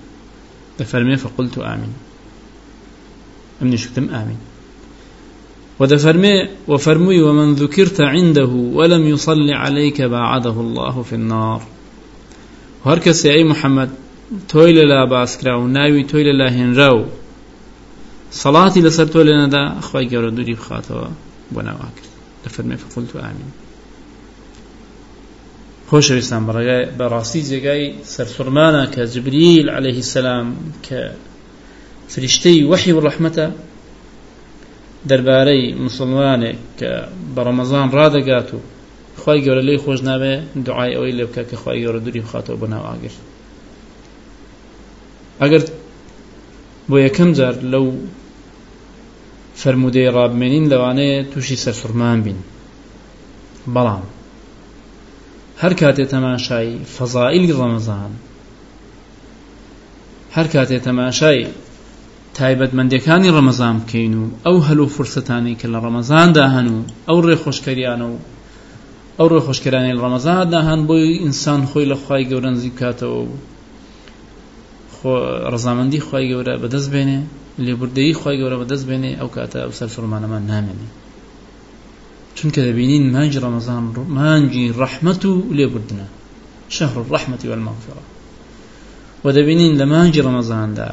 دەفەرمێ 0.79 1.17
فقلت 1.25 1.55
ئامین 1.59 1.93
ئەم 3.59 3.69
نیشتم 3.73 4.07
ئامین 4.15 4.41
ودفرمي 5.83 6.49
وفرمي 6.69 7.23
ومن 7.23 7.55
ذكرت 7.55 8.01
عنده 8.01 8.53
ولم 8.79 9.07
يصلي 9.07 9.53
عليك 9.53 10.03
باعده 10.03 10.57
الله 10.61 11.03
في 11.03 11.15
النار. 11.15 11.63
ئەی 12.85 13.45
محەممەد 13.53 13.91
تۆی 14.49 14.73
لە 14.79 14.85
لا 14.93 15.05
باسکرا 15.07 15.55
و 15.61 15.67
ناوی 15.67 16.05
تۆی 16.05 16.25
لە 16.29 16.35
لا 16.41 16.49
هێنرا 16.51 16.91
و 16.95 17.05
سەڵاتی 18.43 18.85
لەسەر 18.87 19.09
تۆ 19.13 19.21
لێ 19.27 19.35
نەدا 19.43 19.65
خی 19.87 20.09
گەورە 20.13 20.31
دووری 20.37 20.55
بخاتەوە 20.61 21.09
بۆ 21.55 21.61
ناوا 21.69 21.89
کرد 21.97 22.11
لە 22.45 22.49
فەرمێ 22.55 22.77
فقلت 22.83 23.17
ئامین 23.17 23.51
خۆشەویستان 25.91 26.43
بەڕاستی 26.99 27.43
جێگای 27.51 27.85
سەرسوڕمانە 28.15 28.85
کە 28.95 29.03
جبریل 29.15 29.67
عليه 29.77 29.99
السلام 30.05 30.47
کە 30.87 31.01
فریشتەی 32.13 32.65
وحی 32.71 32.93
و 32.93 33.01
ڕەحمەتە 33.07 33.47
دەربارەی 35.11 35.65
مسلمانێک 35.85 36.59
کە 36.79 36.93
بە 37.35 37.41
ڕەمەزان 37.47 37.87
ڕادەگات 37.97 38.49
و 38.57 38.59
خی 39.23 39.39
گەورە 39.45 39.63
لی 39.69 39.79
خۆش 39.83 40.01
نابێ 40.09 40.35
دوعای 40.67 40.95
ئەوەی 40.97 41.13
لێ 41.19 41.25
بکە 41.29 41.43
کە 41.51 41.57
خی 41.63 41.79
گەورە 41.85 42.01
دووری 42.05 42.23
بخاتەوە 42.27 42.59
بە 42.63 42.67
ناو 42.73 42.85
ئاگر. 42.89 43.15
ئەگەر 45.41 45.63
بۆ 46.89 46.97
یەکەم 47.07 47.31
جار 47.39 47.55
لەو 47.73 47.87
فرمودەی 49.61 50.13
ڕابمێنین 50.17 50.67
لەوانەیە 50.73 51.19
تووشی 51.31 51.57
سەرفرمان 51.65 52.19
بین. 52.25 52.39
بەڵام 53.75 54.05
هەر 55.63 55.73
کاتێ 55.81 56.05
تەماشای 56.15 56.71
فەزائیلی 56.95 57.53
ڕەمەزان 57.59 58.13
هەر 60.37 60.47
کاتێ 60.55 60.79
تەماشای 60.87 61.41
تایبەتمەندەکانی 62.39 63.35
ڕەمەزان 63.37 63.77
بکەین 63.83 64.15
و 64.21 64.25
ئەو 64.47 64.57
هەلو 64.69 64.87
فرسەتانی 64.97 65.59
کە 65.61 65.67
لە 65.73 65.79
ڕەمەزاندا 65.85 66.45
هەن 66.55 66.67
و 66.75 66.79
ئەو 67.09 67.19
ڕێخۆشکەریانە 67.27 68.07
و 68.13 68.17
ئەو 69.19 69.27
ڕۆی 69.31 69.45
خۆشکرانی 69.47 69.99
ڕەمەزاندا 70.03 70.61
هەن 70.69 70.81
بۆی 70.89 71.19
ئینسان 71.25 71.61
خۆی 71.71 71.87
لە 71.93 71.97
خی 72.05 72.23
گەورە 72.31 72.51
نزیک 72.55 72.75
بکاتەوە 72.77 73.23
ڕزامەندی 75.53 76.01
خی 76.09 76.25
گەورە 76.31 76.55
بەدەست 76.63 76.89
بێنێ 76.95 77.21
لێبوردەیی 77.65 78.15
خی 78.21 78.37
گەورە 78.41 78.57
بەدەست 78.63 78.85
بێنێ 78.89 79.13
ئەو 79.21 79.29
کاتە 79.35 79.59
ئەو 79.65 79.73
سەر 79.79 79.89
فڕمانەمان 79.95 80.43
نامێنێ. 80.53 80.89
چونکە 82.37 82.61
دەبینین 82.69 83.05
مانجی 83.15 83.41
ڕەمەزان 83.45 83.83
مانجی 84.19 84.65
ڕەحمەت 84.81 85.23
و 85.31 85.33
لێبوردنە. 85.59 86.07
شهر 86.77 86.97
الرحمة 87.05 87.43
والمغفرة. 87.51 88.03
ودەبینین 89.25 89.73
لە 89.81 89.85
مانجی 89.93 90.23
ڕەمەزاندا 90.27 90.91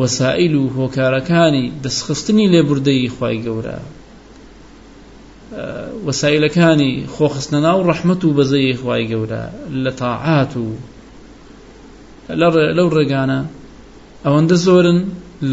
وەسائل 0.00 0.54
و 0.54 0.64
هۆکارەکانی 0.76 1.64
دەستخستنی 1.84 2.50
لێبوردەی 2.52 3.10
خی 3.16 3.36
گەورە. 3.46 3.78
وەسایلەکانی 6.06 6.92
خۆخستنە 7.14 7.60
ناو 7.66 7.78
ڕەحمت 7.88 8.20
و 8.24 8.34
بەزەی 8.38 8.76
خوای 8.80 9.04
گەورە. 9.10 9.44
لە 9.84 9.92
تاعات 10.00 10.52
و 10.56 10.66
لەو 12.78 12.88
ڕێگانە 12.96 13.40
ئەوەندە 14.24 14.56
زۆرن 14.66 14.98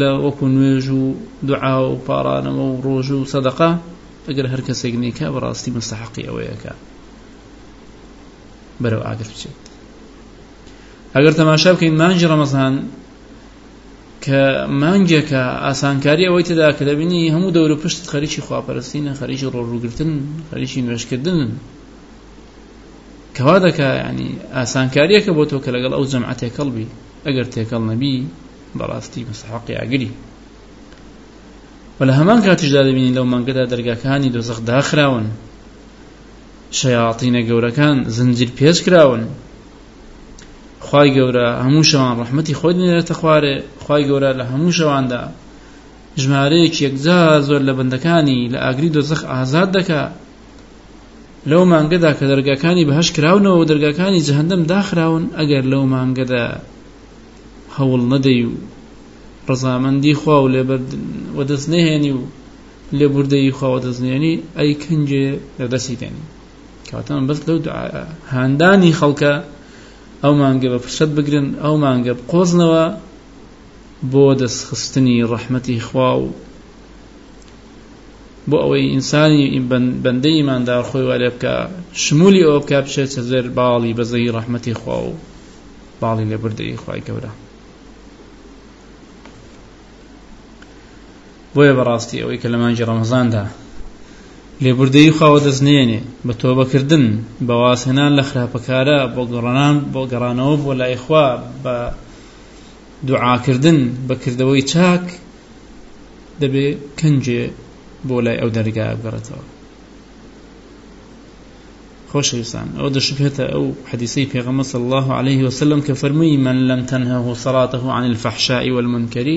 لە 0.00 0.10
وەکو 0.24 0.46
نوێژ 0.54 0.86
و 1.00 1.02
دوعا 1.48 1.76
و 1.90 2.00
پارانەوە 2.06 2.64
و 2.70 2.80
ڕۆژ 2.84 3.08
و 3.10 3.28
سەدەقا 3.32 3.70
ئەگەر 4.28 4.46
هەر 4.52 4.60
کەسێک 4.68 4.94
نیکە 5.02 5.26
بەڕاستی 5.34 5.70
مستحقی 5.76 6.26
ئەوەیەکە. 6.28 6.72
بەرەو 8.82 9.02
ئاگر 9.06 9.28
بچێت. 9.32 9.58
ئەگەر 11.14 11.34
تەماشا 11.40 11.70
بکەین 11.74 11.94
مانجی 12.00 12.26
ڕەمەزان 12.32 12.74
کە 14.24 14.42
مانگێکە 14.80 15.42
ئاسانکاری 15.64 16.24
ئەوەی 16.28 16.44
تێدا 16.48 16.68
کە 16.78 16.84
دەبینی 16.90 17.32
هەموو 17.34 17.54
دەورە 17.56 17.76
پشت 17.82 18.02
خەریکی 18.12 18.40
خواپەرستینە 18.46 19.12
خەریکی 19.20 19.46
ڕۆژوگرتن 19.54 20.12
خەریکی 20.50 20.80
نوێشکردن. 20.86 21.40
کەوا 23.36 23.56
دەکا 23.66 23.88
ینی 24.02 24.30
ئاسانکاریەکە 24.56 25.32
بۆ 25.36 25.44
تۆ 25.50 25.56
کە 25.64 25.70
لەگەڵ 25.74 25.92
ئەو 25.96 26.04
جەمعە 26.12 26.34
تێکەڵبی 26.40 26.86
ئەگەر 27.26 27.46
تێکەڵ 27.54 27.82
نەبی 27.90 28.16
بەڕاستی 28.78 29.22
مستحقی 29.30 29.74
ئاگری 29.80 30.10
و 31.98 32.00
لە 32.08 32.12
هەمان 32.18 32.40
کاتیشدا 32.46 32.82
دەبینی 32.88 33.14
لەو 33.16 33.26
مانگەدا 33.32 33.64
دەرگاکانی 33.72 34.32
دۆزەخ 34.34 34.58
داخراون. 34.70 35.26
شەیاطینە 36.78 37.40
گەورەکان 37.48 37.96
زنجیر 38.16 38.50
پێش 38.58 38.78
کراون. 38.84 39.22
خی 40.86 41.08
گەورە 41.16 41.48
هەموو 41.64 41.88
شەوان 41.90 42.14
ڕحمەتی 42.22 42.54
خۆی 42.60 42.74
نێرێتە 42.78 43.14
خوارێ 43.20 43.54
خی 43.84 44.02
گەورە 44.08 44.30
لە 44.38 44.44
هەموو 44.50 44.76
شەواندا. 44.78 45.22
ژمارەیەک 46.22 46.74
یەکجار 46.86 47.40
زۆر 47.48 47.62
لە 47.68 47.72
بەندەکانی 47.78 48.40
لە 48.52 48.58
ئاگری 48.64 48.90
دۆزەخ 48.96 49.20
ئازاد 49.32 49.68
دەکا. 49.76 50.02
لەو 51.50 51.62
مانگەدا 51.72 52.10
کە 52.18 52.24
دەرگاکانی 52.30 52.84
بەهش 52.88 53.08
کراونەوە 53.16 53.56
و 53.58 53.68
دەرگاکانی 53.70 54.24
جەهندەم 54.28 54.62
داخراون 54.72 55.24
ئەگەر 55.38 55.64
لەو 55.72 55.84
مانگەدا 55.94 56.44
هەوڵ 57.76 58.02
نەدەی 58.12 58.42
و 58.48 58.52
ڕزامەندی 59.48 60.14
خوا 60.20 60.36
و 60.42 60.50
لێوەدەست 60.54 61.68
نهێنی 61.72 62.12
و 62.18 62.20
لێبوردەی 62.98 63.54
خواوە 63.56 63.78
دەستنێنی 63.86 64.34
ئەی 64.58 64.72
کنجێ 64.82 65.26
لە 65.58 65.66
دەستی 65.72 65.96
دێنی 66.00 66.24
کاتان 66.90 67.22
بەس 67.28 67.40
لەو 67.48 67.58
هاندانی 68.34 68.92
خەڵکە 68.98 69.32
ئەو 70.24 70.34
مانگە 70.40 70.68
بە 70.72 70.78
فرسەت 70.84 71.10
بگرن 71.16 71.46
ئەو 71.64 71.76
مانگە 71.84 72.12
بقۆزنەوە 72.18 72.84
بۆ 74.12 74.26
دەستخستنی 74.40 75.26
ڕەحمەتی 75.30 75.78
خوا 75.86 76.10
و 76.22 76.26
بۆ 78.48 78.56
ئەوەی 78.62 78.90
ئینسانی 78.94 79.46
بەندەی 80.04 80.36
ئیماندار 80.38 80.82
خۆی 80.88 81.06
وارێ 81.08 81.30
بکە 81.34 81.54
شمولی 82.02 82.44
ئەوە 82.46 82.60
بکە 82.62 82.78
بچێتە 82.84 83.20
زێر 83.30 83.46
باڵی 83.58 83.96
بەزەی 83.98 84.32
ڕەحمەتی 84.36 84.74
خوا 84.80 84.98
و 85.06 85.12
باڵی 86.00 86.26
لە 86.32 86.36
بردەی 86.42 86.76
خوای 86.82 87.04
گەورە. 87.06 87.32
بۆیە 91.54 91.74
بەڕاستی 91.78 92.20
ئەوەی 92.22 92.38
کە 92.42 92.48
لە 92.52 92.56
مانجی 92.62 92.86
ڕەمەزاندا 92.88 93.44
لێبوردەی 94.62 95.10
خاوە 95.18 95.38
دەستنێنێ 95.46 96.00
بە 96.26 96.32
تۆبەکردن 96.40 97.04
بە 97.46 97.54
واسهێنان 97.62 98.12
لە 98.18 98.24
خراپەکارە 98.28 98.98
بۆ 99.14 99.22
گەڕانان 99.32 99.76
بۆ 99.92 100.02
گەڕانەوە 100.12 100.56
بۆ 100.64 100.72
لایخوا 100.80 101.26
بە 101.64 101.76
دوعاکردن 103.06 103.78
بەکردەوەی 104.08 104.62
چاک 104.72 105.04
دەبێ 106.40 106.66
کنجێ 106.98 107.44
بۆ 108.08 108.16
لای 108.24 108.38
ئەو 108.40 108.50
دەرگا 108.56 108.86
بگەڕێتەوە 108.98 109.44
خۆشەویستان 112.10 112.68
ئەو 112.78 112.88
دەشبێتە 112.96 113.44
ئەو 113.54 113.64
حدیثەی 113.90 114.30
پێغەمە 114.32 114.64
صلی 114.70 114.84
الله 114.86 115.08
عليه 115.18 115.40
وسلم 115.46 115.80
فەرمووی 116.00 116.36
من 116.46 116.56
لم 116.70 116.80
تنهه 116.90 117.26
صلاته 117.44 117.82
عن 117.96 118.04
الفحشاء 118.12 118.64
والمنكر 118.74 119.28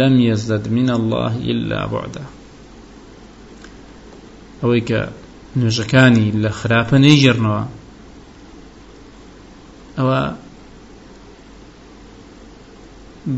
لم 0.00 0.14
يزدد 0.28 0.64
من 0.78 0.88
الله 0.98 1.32
إلا 1.52 1.86
بعدا 1.94 2.24
ئەوەی 4.60 4.82
کە 4.88 5.00
نوێژەکانی 5.58 6.28
لە 6.42 6.50
خراپە 6.58 6.96
نەیژێرنەوە 7.04 7.62
ئەوە 9.98 10.20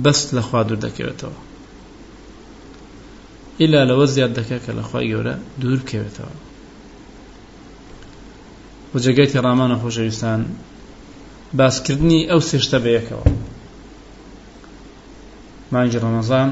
بەست 0.05 0.29
لە 0.37 0.43
خوا 0.47 0.61
دوور 0.69 0.81
دەکەوێتەوە. 0.87 1.39
ئیلا 3.61 3.81
لەوە 3.91 4.07
زیاد 4.15 4.33
دەکات 4.39 4.61
کە 4.67 4.73
لە 4.79 4.83
خوای 4.89 5.09
گەورە 5.13 5.35
دوور 5.61 5.81
بکەوێتەوە. 5.83 6.35
وجگەیتی 8.95 9.43
ڕامانە 9.45 9.77
خۆشەویستان 9.83 10.41
باسکردنی 11.59 12.21
ئەو 12.31 12.41
سێشتە 12.51 12.79
بەیەکەوە 12.85 13.27
مانجی 15.73 16.01
ڕەمەزان 16.05 16.49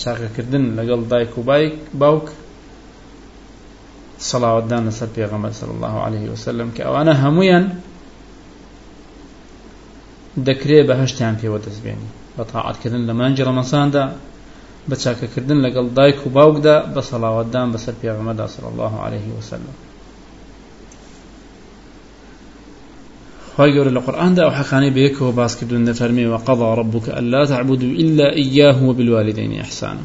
چاکەکردن 0.00 0.64
لەگەڵ 0.78 1.00
دایک 1.10 1.32
و 1.38 1.42
بایک 1.48 1.74
باوک 2.00 2.26
سەڵاوەتدان 4.28 4.82
لەسەر 4.88 5.08
پێغەمبەر 5.16 5.52
صلی 5.60 5.74
الله 5.76 5.94
عليه 6.06 6.26
وسلم 6.32 6.68
کە 6.76 6.82
ئەوانە 6.86 7.14
هەمویان 7.22 7.64
دەکرێ 10.48 10.80
بە 10.88 10.94
هەشتیان 11.02 11.34
پێوە 11.40 11.58
دەستبێنی 11.66 12.10
بە 12.36 12.44
تاعاتکردن 12.52 13.02
لە 13.08 13.14
مانجی 13.20 13.44
ڕەمەساندا 13.48 14.04
بە 14.88 14.96
چاکەکردن 15.02 15.58
لەگەڵ 15.66 15.86
دایک 15.98 16.26
و 16.26 16.30
باوکدا 16.36 16.76
بە 16.94 17.02
سەڵاوەتدان 17.10 17.68
بەسەر 17.74 17.94
صلی 18.54 18.68
الله 18.72 18.94
عليه 19.06 19.28
وسلم. 19.38 19.76
خی 23.56 23.70
گەورە 23.74 23.92
لە 23.96 24.00
قورآاندا 24.06 24.42
ئەو 24.44 24.52
حەقانی 24.58 24.90
بەیەکەوە 24.96 25.32
باسکردون 25.40 25.82
دەفەرمێ 25.88 26.24
وقضى 26.32 26.68
ربك 26.80 27.06
ألا 27.08 27.42
تعبدوا 27.46 27.92
إلا 28.02 28.26
إياه 28.42 28.78
وبالوالدين 28.88 29.52
إحسانا. 29.60 30.04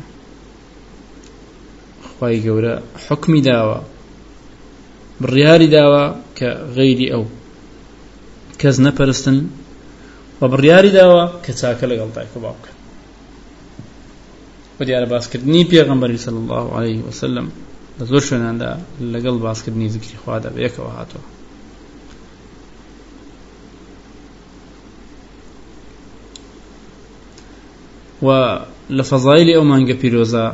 خی 2.19 2.35
گەورە 2.45 2.73
حکمی 3.07 3.41
داوە 3.47 3.79
بڕیاری 5.23 5.67
داوە 5.75 6.03
کە 6.37 6.49
غەیری 6.75 7.07
ئەو. 7.13 7.25
کەس 8.61 8.75
نەپەرستن 8.85 9.37
و 10.41 10.43
بڕیاری 10.53 10.91
داوە 10.97 11.23
کە 11.43 11.51
چاکە 11.59 11.85
لەگەڵ 11.91 12.09
دایکە 12.15 12.39
باوکە. 12.45 12.71
بە 14.77 14.83
دیارە 14.87 15.07
باسکردنی 15.13 15.63
پێغەمبەری 15.71 16.19
صلی 16.25 16.39
الله 16.43 16.65
عليه 16.77 16.99
وسلم 17.07 17.47
لە 17.99 18.03
زۆر 18.11 18.21
شوێناندا 18.27 18.71
لەگەڵ 19.13 19.35
باسکردنی 19.45 19.89
زیکری 19.93 20.17
خوادا 20.23 20.49
بەیەکەوە 20.55 20.91
هاتەوە 20.97 21.25
و 28.25 28.29
لە 28.97 29.03
فەزایلی 29.09 29.53
ئەو 29.55 29.63
مانگە 29.71 29.95
پیرۆزە 30.01 30.45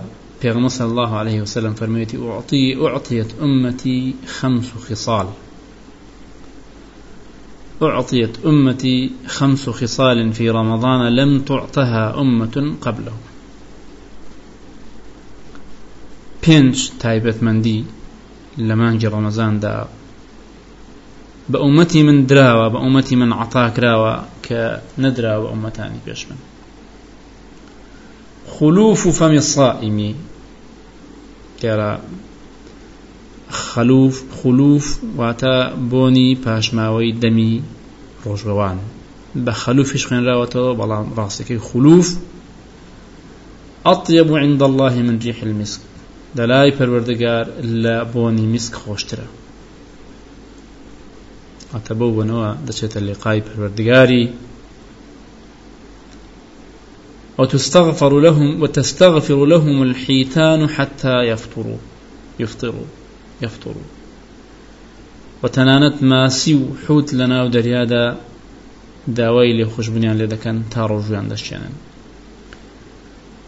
پیغمبر 0.41 0.69
صلى 0.69 0.87
الله 0.87 1.15
عليه 1.15 1.41
وسلم 1.41 1.73
فرميتي 1.73 2.17
أعطي 2.17 2.87
أعطيت 2.87 3.27
أمتي 3.41 4.15
خمس 4.27 4.71
خصال. 4.89 5.27
أعطيت 7.81 8.45
أمتي 8.45 9.11
خمس 9.27 9.69
خصال 9.69 10.33
في 10.33 10.49
رمضان 10.49 11.15
لم 11.15 11.41
تعطها 11.41 12.21
أمة 12.21 12.75
قبله 12.81 13.13
تايبت 16.99 17.43
مندي 17.43 17.85
لمانجي 18.57 19.07
رمضان 19.07 19.59
دا. 19.59 19.87
بأمتي 21.49 22.03
من 22.03 22.25
دراوة 22.25 22.67
بأمتي 22.67 23.15
من 23.15 23.33
عطاك 23.33 23.79
راوة 23.79 24.25
كندرا 24.45 25.37
وأمتاني 25.37 25.99
بيشمن 26.05 26.37
خلوف 28.59 29.07
فم 29.07 29.31
الصائم 29.31 30.15
دیارە 31.61 31.91
خەلوف 33.65 34.15
خلوف 34.39 34.85
واتە 35.19 35.55
بۆنی 35.91 36.29
پاشماوەی 36.43 37.11
دەمی 37.21 37.55
ڕۆژگەوان. 38.23 38.77
بە 39.45 39.53
خەلوفیش 39.61 40.03
خوێنراوەتەوە 40.07 40.71
بەڵام 40.79 41.07
ڕاستەکەی 41.17 41.59
خلوف. 41.69 42.07
أطيب 43.93 44.29
عند 44.43 44.61
الله 44.69 44.93
من 45.07 45.17
ريح 45.25 45.39
المسك. 45.47 45.81
دلای 46.37 46.71
پەروەردگار 46.77 47.45
لە 47.83 47.95
بۆنی 48.13 48.45
میسک 48.53 48.73
خۆشترە. 48.81 49.27
ئەتە 51.73 51.93
بەو 51.99 52.11
بنەوە 52.17 52.49
دەچێتە 52.67 52.99
لقای 53.07 53.41
پەروەردگاری 53.47 54.23
وتستغفر 57.41 58.19
لهم 58.19 58.61
وتستغفر 58.61 59.45
لهم 59.45 59.83
الحيتان 59.83 60.69
حتى 60.69 61.15
يفطروا. 61.31 61.77
يفطروا. 62.39 62.87
يفطروا. 63.41 63.87
وتنانت 65.43 66.03
ماسی 66.03 66.53
و 66.53 66.65
حوت 66.87 67.13
ناو 67.13 67.49
دەریادا 67.51 68.15
داوای 69.15 69.53
لێ 69.57 69.65
خوشببنیان 69.65 70.17
لێ 70.17 70.27
دەکەن 70.33 70.57
تا 70.71 70.87
ڕۆژیان 70.87 71.25
دەشێنن 71.33 71.73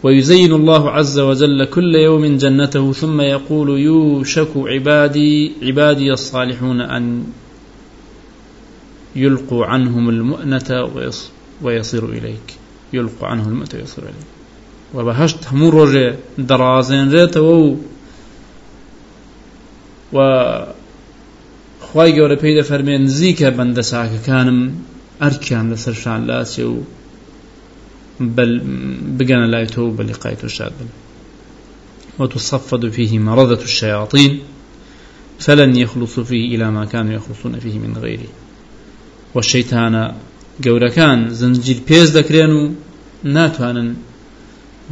ويزين 0.04 0.52
الله 0.52 0.90
عز 0.90 1.18
وجل 1.18 1.64
كل 1.64 1.94
يوم 1.94 2.36
جنته 2.36 2.92
ثم 2.92 3.20
يقول 3.20 3.68
يوشك 3.78 4.52
عبادي 4.56 5.52
عبادي 5.62 6.12
الصالحون 6.12 6.80
أن 6.80 7.24
يلقوا 9.16 9.66
عنهم 9.66 10.08
المؤنة 10.08 10.68
ويصير 11.62 12.04
إليك. 12.08 12.63
يلقوا 12.94 13.28
عنه 13.28 13.44
المؤنة 13.48 13.68
ويصير 13.74 14.04
إليك 14.04 14.30
وبهشت 14.94 15.46
همو 15.52 15.68
روجه 15.70 16.16
درازين 16.38 17.10
ريت 17.10 17.36
و 17.36 17.76
و 20.12 20.18
خواهی 21.80 22.12
گەورە 22.16 22.36
پێی 22.42 22.54
دەفەرمێن 22.60 23.00
نزیکە 23.06 23.48
بەندە 23.58 23.82
ساکەکانم 23.90 24.60
ئەرکیان 25.22 25.66
لەسەرشان 25.72 26.20
لاسێ 26.28 26.64
و 26.72 26.76
بقنا 29.18 29.46
لا 29.46 29.60
يتوب 29.62 29.96
بلقاء 29.96 30.34
تشاد 30.34 30.72
وتصفد 32.18 32.88
فيه 32.96 33.18
مرضة 33.18 33.62
الشياطين 33.70 34.32
فلن 35.38 35.76
يخلصوا 35.76 36.24
فيه 36.24 36.56
إلى 36.56 36.70
ما 36.70 36.84
كانوا 36.84 37.12
يخلصون 37.12 37.58
فيه 37.58 37.78
من 37.78 37.92
غيره 38.04 38.30
والشيطان 39.34 39.94
گەورەکان 40.64 41.18
زنجیر 41.40 41.78
پێز 41.88 42.08
دەکرێن 42.18 42.50
و 42.58 42.62
ناتوانن 43.24 43.96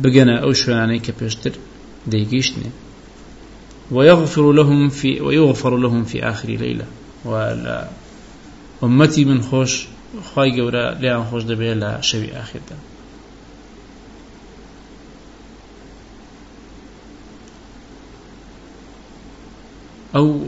بگەنە 0.02 0.36
ئەو 0.42 0.52
شوێنانەی 0.60 1.00
کە 1.06 1.12
پێشتر 1.20 1.54
دەیگەیشتنێ. 2.12 2.70
ويغفر 3.90 4.52
لهم 4.52 4.88
في 4.88 5.20
ويغفر 5.20 5.76
لهم 5.76 6.04
في 6.04 6.18
آخر 6.32 6.48
ليلة. 6.48 6.86
ولا 7.24 7.88
أمتي 8.82 9.24
من 9.24 9.42
خوش 9.42 9.86
خواي 10.34 10.50
جورا 10.50 10.94
ليان 10.94 11.24
خوش 11.24 11.42
دبي 11.42 11.74
لا 11.74 12.00
شوي 12.00 12.32
آخر 12.32 12.60
ده 12.70 12.76
أو 20.14 20.40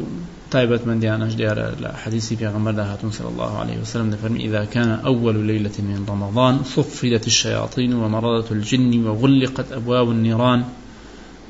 تايبت 0.55 0.87
من 0.87 1.01
ديانش 1.01 1.35
ديار 1.35 1.75
حديثي 2.05 2.37
في 2.37 2.47
غمر 2.47 2.71
هاتون 2.71 3.11
صلى 3.11 3.29
الله 3.29 3.59
عليه 3.59 3.79
وسلم 3.79 4.11
نفرم 4.11 4.37
إذا 4.37 4.65
كان 4.65 4.91
أول 4.91 5.37
ليلة 5.47 5.77
من 5.79 6.07
رمضان 6.09 6.63
صفدت 6.65 7.27
الشياطين 7.27 7.95
ومرضت 7.95 8.53
الجن 8.53 9.07
وغلقت 9.07 9.73
أبواب 9.73 10.11
النيران 10.11 10.65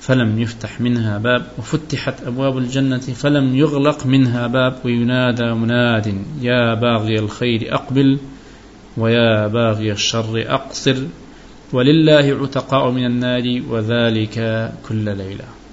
فلم 0.01 0.39
يفتح 0.39 0.81
منها 0.81 1.19
باب 1.19 1.47
وفتحت 1.59 2.23
أبواب 2.27 2.59
الجنة 2.59 2.99
فلم 2.99 3.57
يغلق 3.57 4.07
منها 4.07 4.47
باب 4.47 4.75
وينادى 4.85 5.55
مناد 5.55 6.25
يا 6.41 6.75
باغي 6.75 7.19
الخير 7.19 7.75
أقبل 7.75 8.19
ويا 8.97 9.47
باغي 9.47 9.93
الشر 9.93 10.45
أقصر 10.47 10.97
ولله 11.73 12.39
عتقاء 12.43 12.91
من 12.91 13.07
النار 13.07 13.63
وذلك 13.71 14.37
كل 14.89 15.17
ليلة 15.17 15.64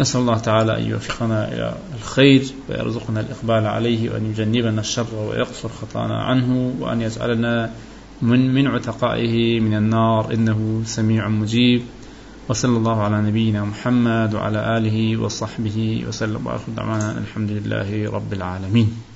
نسأل 0.00 0.20
الله 0.20 0.38
تعالى 0.38 0.78
أن 0.78 0.82
يوفقنا 0.90 1.48
إلى 1.48 1.74
الخير 1.98 2.44
ويرزقنا 2.68 3.20
الإقبال 3.20 3.66
عليه 3.66 4.10
وأن 4.10 4.30
يجنبنا 4.30 4.80
الشر 4.80 5.14
ويقصر 5.14 5.68
خطانا 5.68 6.22
عنه 6.22 6.74
وأن 6.80 7.00
يجعلنا 7.00 7.70
من 8.22 8.54
من 8.54 8.66
عتقائه 8.66 9.60
من 9.60 9.74
النار. 9.74 10.34
إنه 10.34 10.82
سميع 10.86 11.28
مجيب. 11.28 11.82
وصلى 12.48 12.76
الله 12.76 13.02
على 13.02 13.22
نبينا 13.22 13.64
محمد 13.64 14.34
وعلى 14.34 14.78
آله 14.78 15.16
وصحبه 15.16 16.04
وسلم. 16.08 16.46
وآخر 16.46 16.72
دعوانا 16.76 17.18
الحمد 17.18 17.50
لله 17.50 18.10
رب 18.10 18.32
العالمين. 18.32 19.11